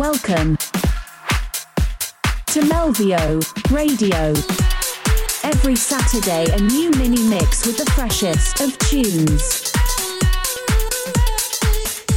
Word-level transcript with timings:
Welcome 0.00 0.56
to 2.46 2.60
Melvio 2.72 3.38
Radio. 3.70 4.32
Every 5.44 5.76
Saturday, 5.76 6.50
a 6.54 6.58
new 6.58 6.90
mini 6.92 7.22
mix 7.28 7.66
with 7.66 7.76
the 7.76 7.84
freshest 7.90 8.62
of 8.62 8.78
tunes. 8.78 9.70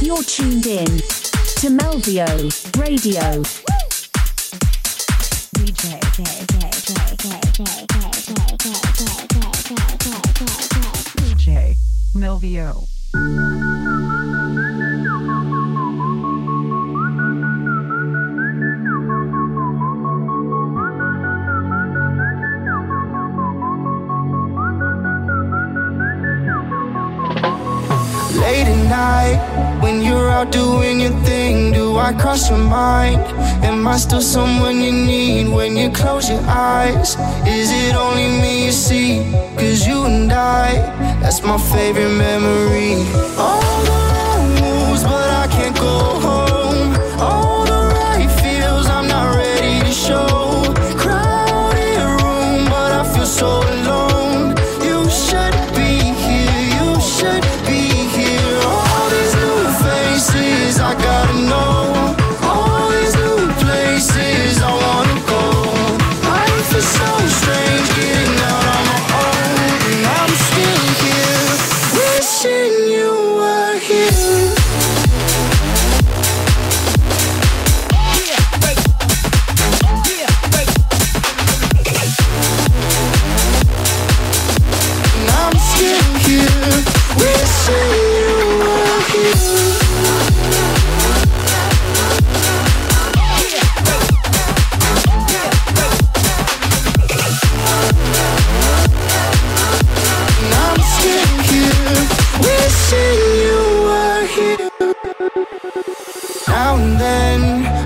You're 0.00 0.22
tuned 0.22 0.66
in 0.66 0.86
to 0.86 1.68
Melvio 1.68 2.26
Radio. 2.80 3.42
DJ, 5.52 6.00
DJ 11.20 11.76
Melvio. 12.14 12.86
Late 14.64 14.80
at 14.80 15.03
night, 28.94 29.38
when 29.82 29.96
you're 30.06 30.30
out 30.36 30.50
doing 30.52 31.00
your 31.04 31.16
thing, 31.28 31.72
do 31.72 31.84
I 32.08 32.10
cross 32.22 32.42
your 32.50 32.64
mind? 32.82 33.22
Am 33.68 33.86
I 33.94 33.96
still 34.04 34.24
someone 34.36 34.76
you 34.86 34.92
need 34.92 35.46
when 35.56 35.76
you 35.80 35.88
close 35.90 36.26
your 36.32 36.44
eyes? 36.46 37.08
Is 37.58 37.68
it 37.82 37.94
only 38.06 38.28
me 38.42 38.52
you 38.66 38.72
see? 38.86 39.10
Cause 39.58 39.80
you 39.88 39.98
and 40.10 40.32
I, 40.32 40.66
that's 41.20 41.40
my 41.42 41.58
favorite 41.72 42.14
memory. 42.26 42.94
All 43.42 43.63
wishing 102.94 103.34
you 103.44 103.60
were 103.88 104.26
here. 104.34 104.70
Now 106.48 106.76
and 106.76 107.00
then, 107.00 107.40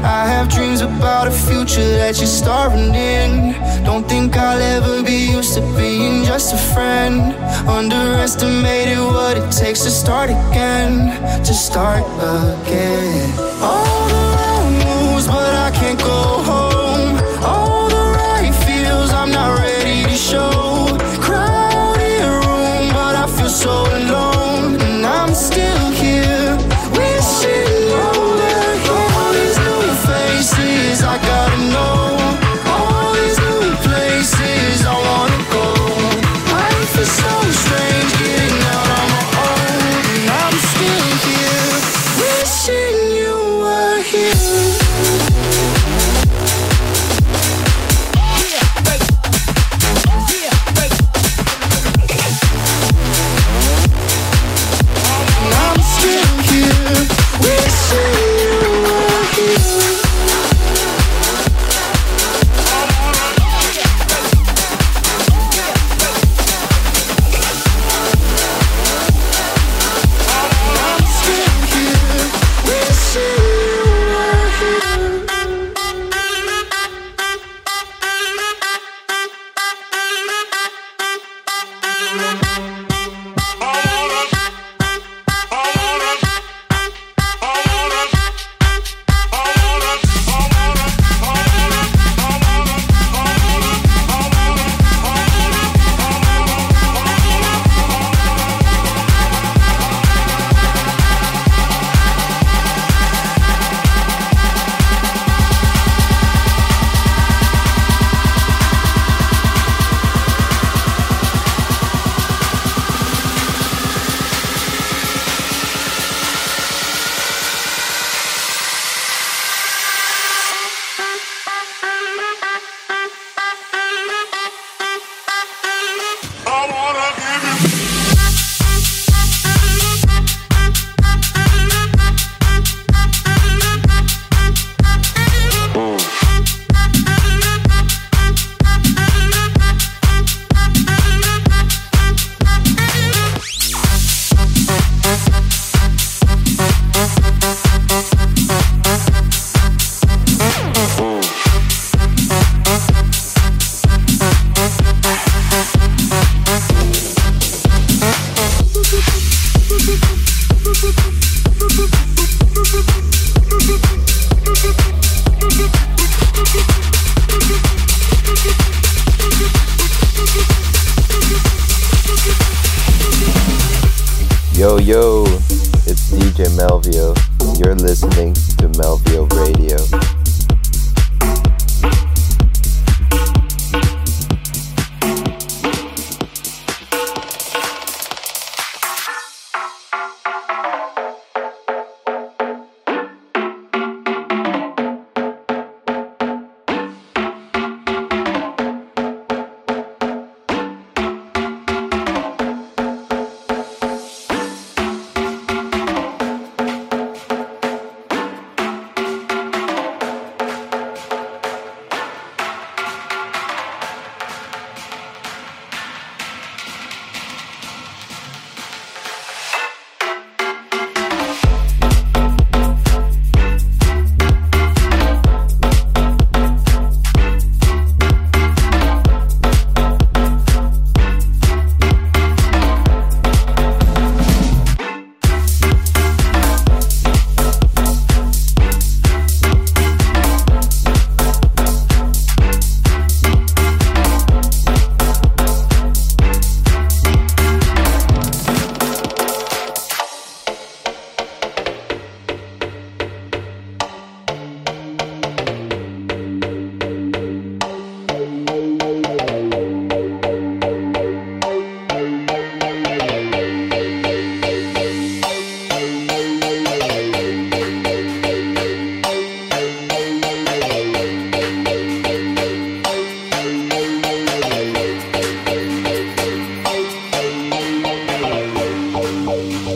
I 0.04 0.26
have 0.26 0.48
dreams 0.48 0.80
about 0.80 1.28
a 1.28 1.30
future 1.30 1.88
that 1.98 2.18
you're 2.18 2.26
starring 2.26 2.94
in. 2.94 3.54
Don't 3.84 4.06
think 4.08 4.36
I'll 4.36 4.60
ever 4.60 5.02
be 5.02 5.30
used 5.36 5.54
to 5.54 5.60
being 5.76 6.24
just 6.24 6.54
a 6.54 6.58
friend. 6.74 7.34
Underestimated 7.68 8.98
what 8.98 9.36
it 9.36 9.50
takes 9.50 9.80
to 9.84 9.90
start 9.90 10.30
again, 10.30 11.44
to 11.44 11.54
start 11.54 12.04
again. 12.20 13.47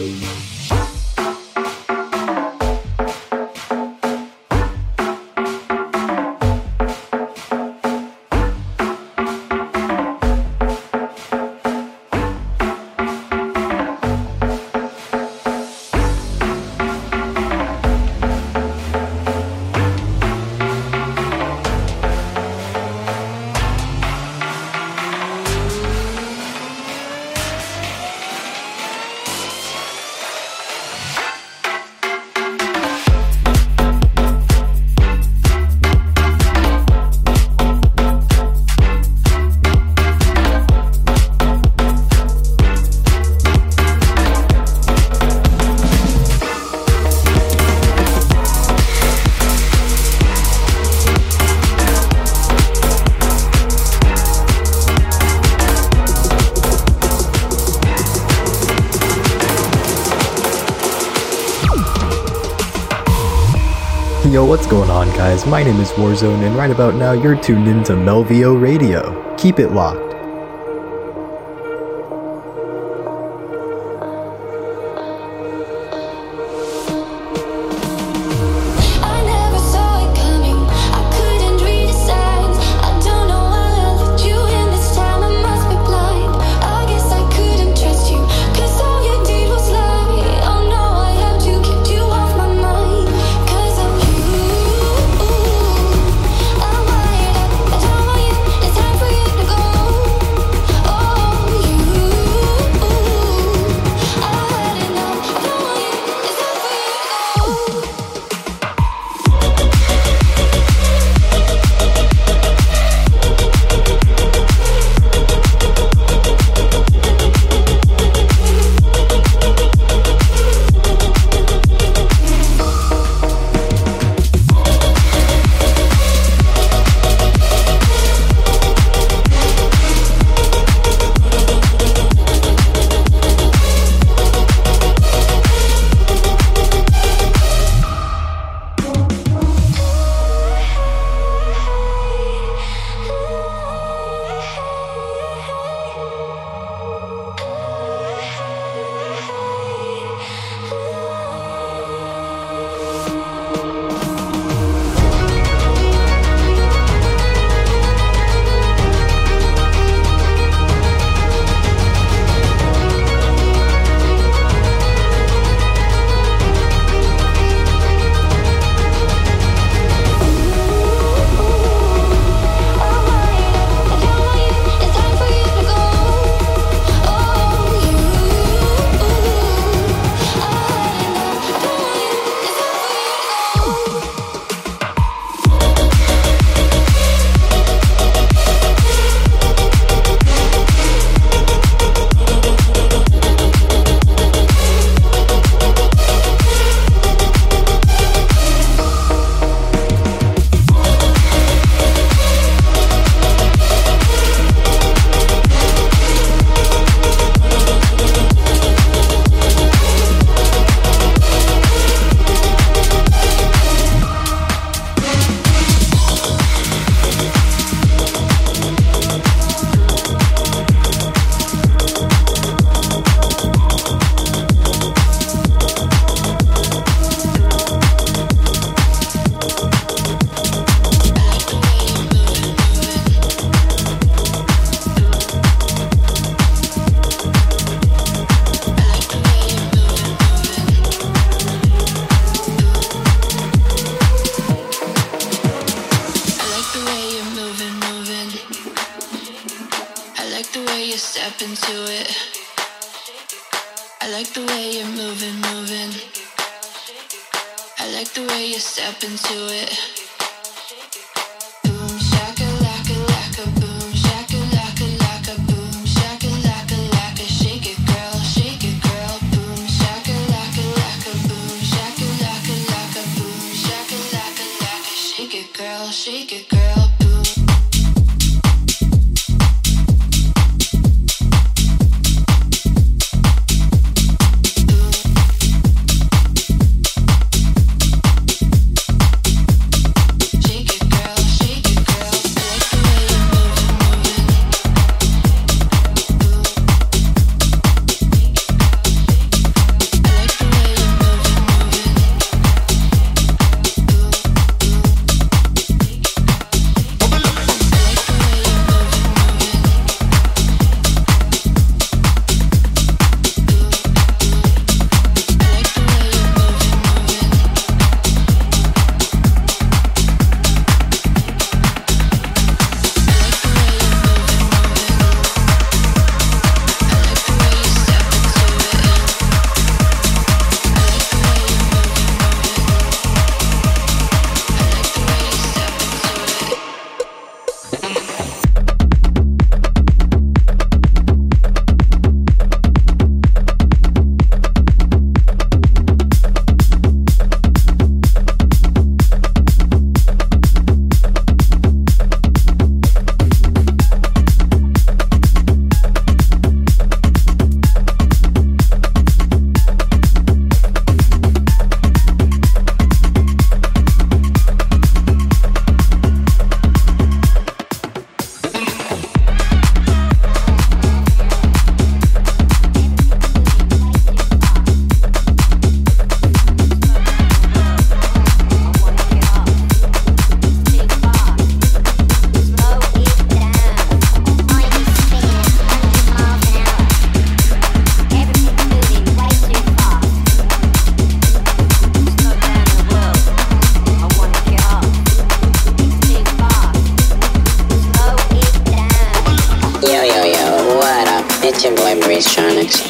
Bye. 0.03 0.52
Yo, 64.33 64.47
what's 64.47 64.67
going 64.67 64.89
on, 64.89 65.11
guys? 65.11 65.45
My 65.45 65.63
name 65.63 65.79
is 65.79 65.91
Warzone, 65.91 66.47
and 66.47 66.57
right 66.57 66.71
about 66.71 66.95
now, 66.95 67.13
you're 67.13 67.37
tuned 67.37 67.69
into 67.69 67.93
Melvio 67.93 68.59
Radio. 68.59 69.37
Keep 69.37 69.59
it 69.59 69.73
locked. 69.73 70.12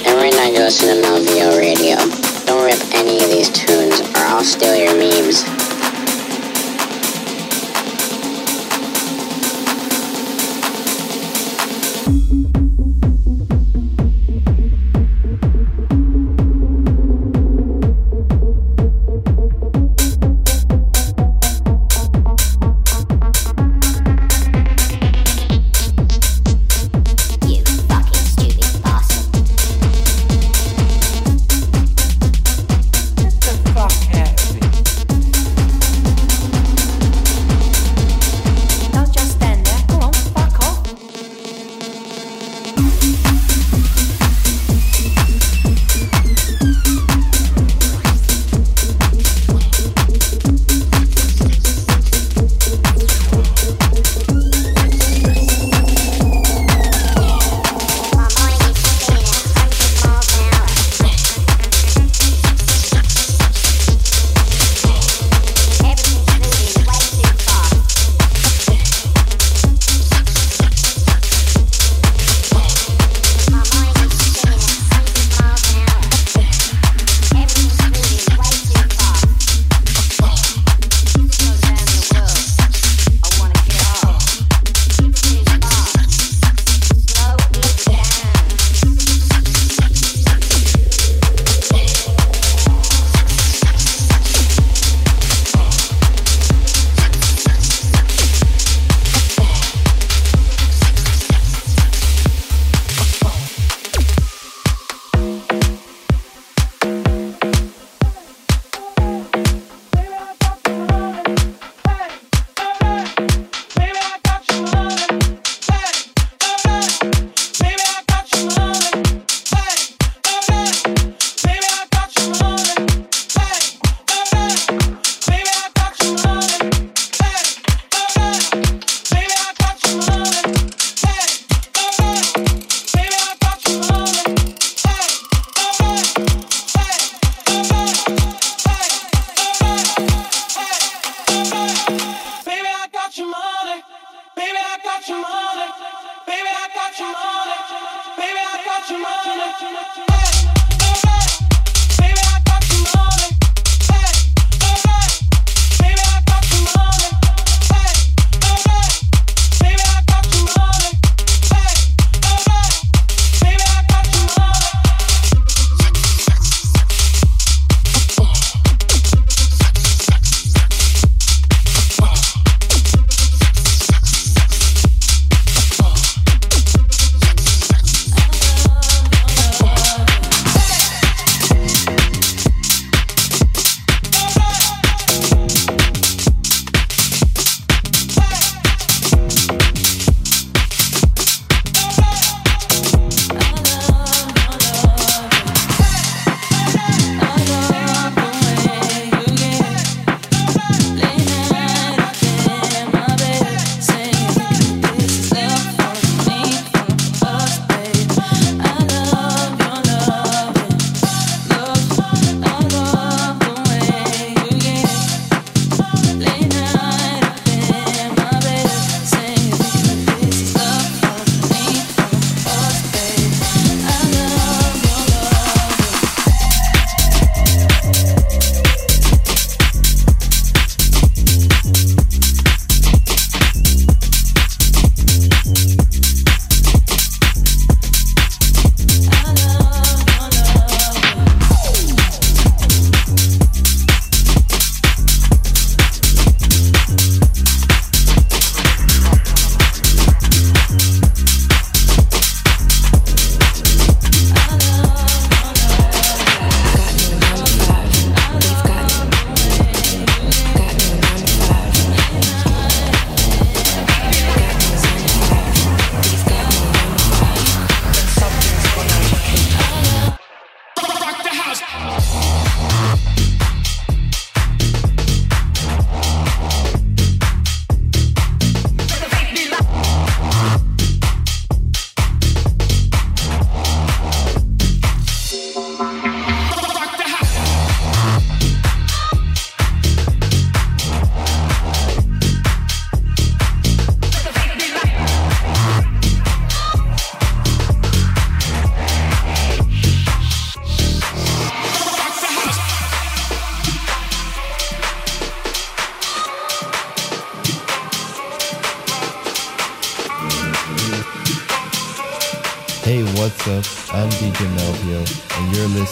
And 0.04 0.16
right 0.16 0.32
now 0.32 0.46
you 0.46 0.60
listen 0.60 0.88
to 0.88 1.02
Melvio 1.02 1.58
Radio. 1.58 1.96
Don't 2.46 2.64
rip 2.64 2.80
any 2.94 3.22
of 3.22 3.30
these 3.30 3.50
tunes 3.50 4.00
or 4.00 4.24
I'll 4.24 4.42
steal 4.42 4.74
your 4.74 4.96
memes. 4.96 5.44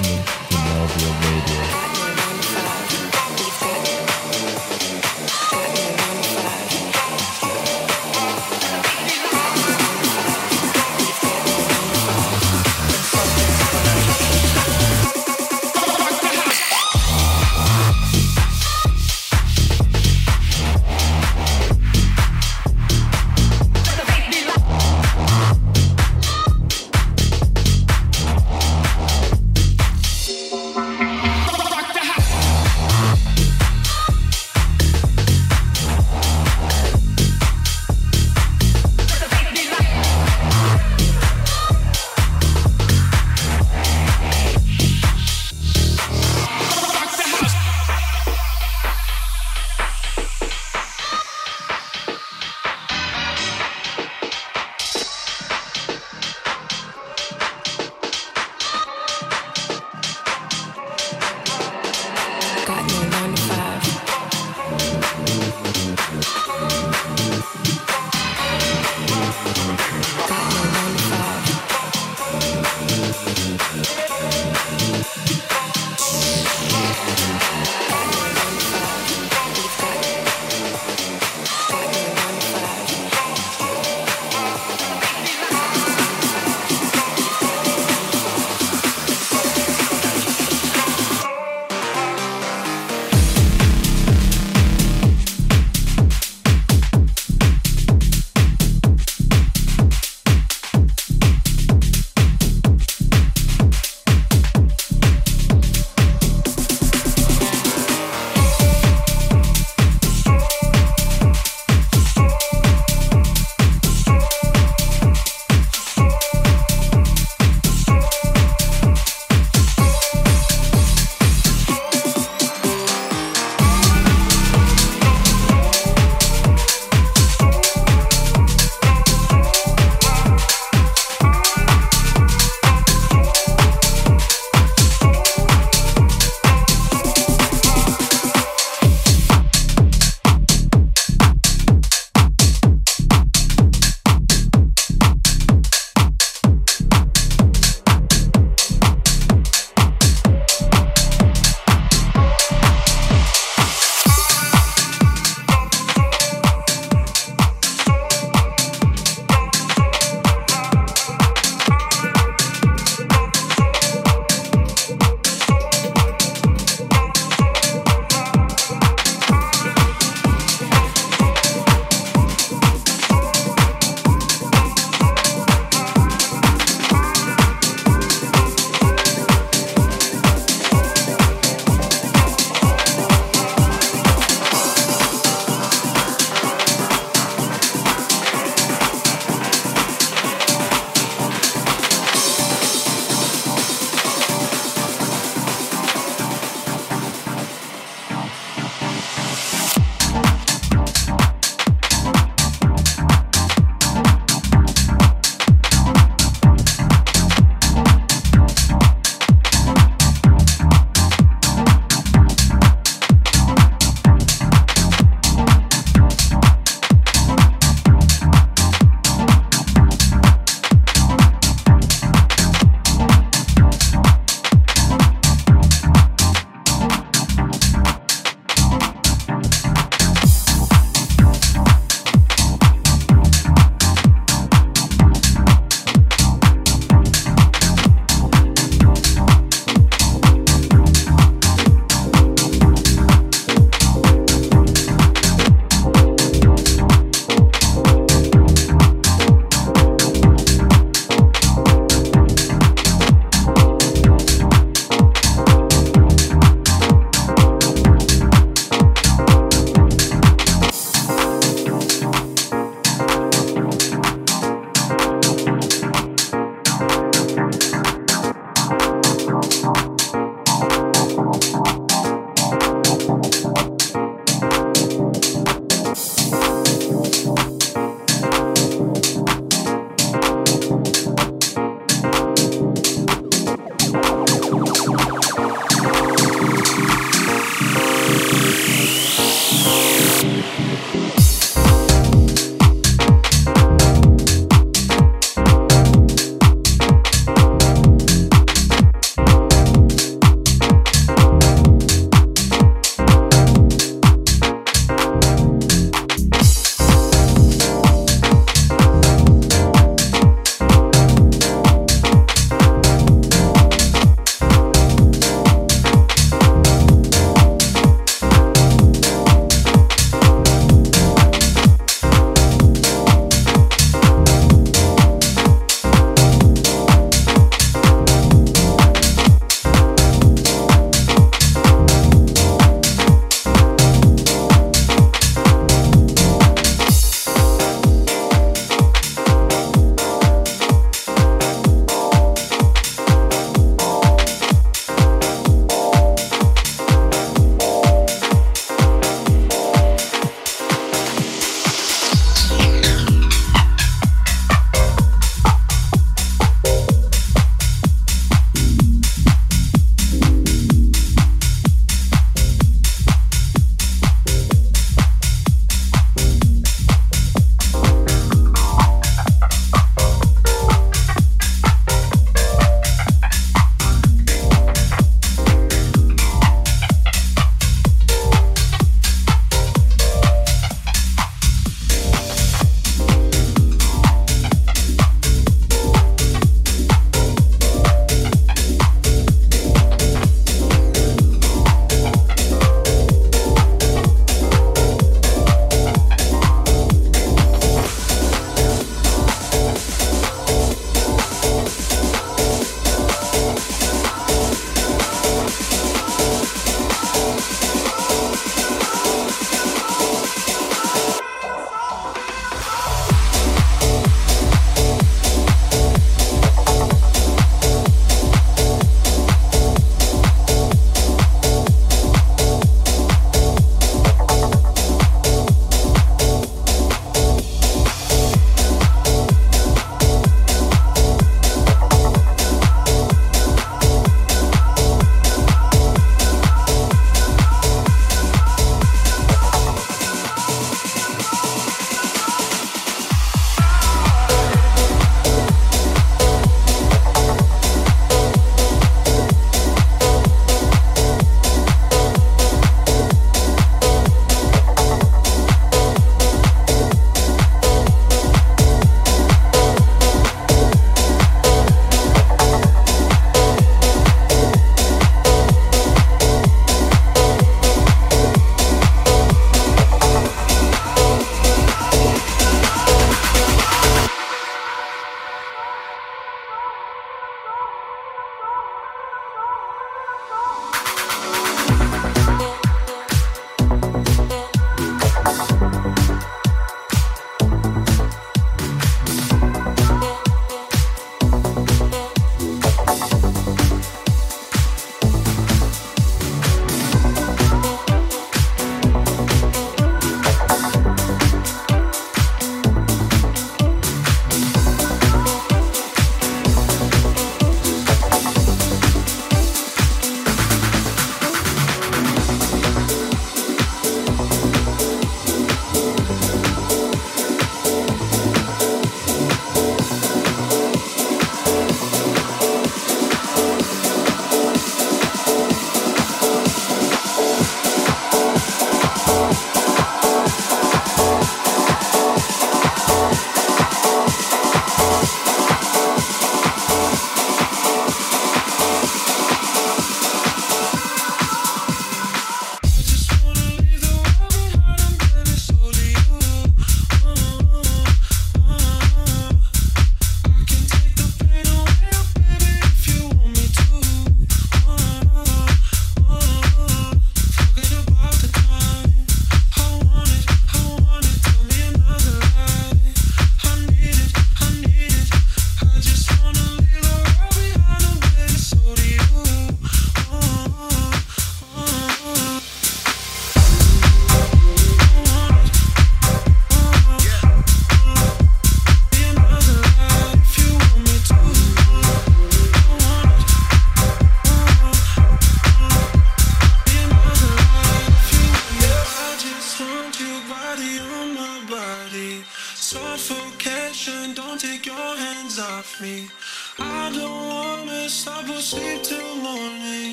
Listening 0.00 0.33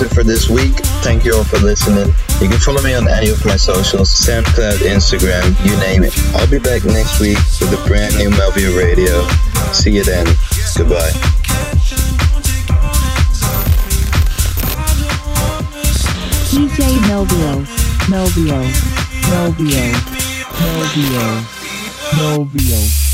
and 0.00 0.10
that 0.10 0.12
does 0.12 0.12
it 0.12 0.14
for 0.14 0.24
this 0.24 0.48
week. 0.48 0.74
Thank 1.02 1.24
you 1.24 1.34
all 1.34 1.44
for 1.44 1.58
listening. 1.58 2.14
You 2.40 2.48
can 2.48 2.58
follow 2.58 2.82
me 2.82 2.94
on 2.94 3.08
any 3.08 3.30
of 3.30 3.44
my 3.44 3.56
socials, 3.56 4.10
SoundCloud, 4.10 4.78
Instagram, 4.78 5.54
you 5.64 5.76
name 5.78 6.04
it. 6.04 6.16
I'll 6.34 6.50
be 6.50 6.58
back 6.58 6.84
next 6.84 7.20
week 7.20 7.38
with 7.60 7.72
a 7.72 7.88
brand 7.88 8.16
new 8.16 8.30
Melvio 8.30 8.76
Radio. 8.76 9.26
See 9.72 9.92
you 9.92 10.04
then. 10.04 10.26
Goodbye. 10.76 11.12
DJ 16.50 16.98
Melvio. 17.08 17.64
Melvio. 18.08 18.60
Melvio. 19.30 19.92
Melvio. 20.58 21.44
Melvio. 22.12 23.07